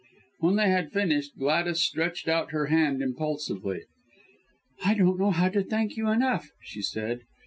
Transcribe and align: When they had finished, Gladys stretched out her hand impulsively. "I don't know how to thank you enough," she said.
When 0.39 0.55
they 0.55 0.71
had 0.71 0.91
finished, 0.91 1.37
Gladys 1.37 1.83
stretched 1.83 2.27
out 2.27 2.49
her 2.49 2.65
hand 2.65 3.03
impulsively. 3.03 3.83
"I 4.83 4.95
don't 4.95 5.19
know 5.19 5.29
how 5.29 5.49
to 5.49 5.61
thank 5.63 5.95
you 5.95 6.09
enough," 6.09 6.49
she 6.59 6.81
said. 6.81 7.19